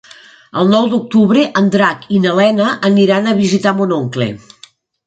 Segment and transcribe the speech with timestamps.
[0.61, 4.35] El nou d'octubre en Drac i na Lena aniran a visitar mon oncle.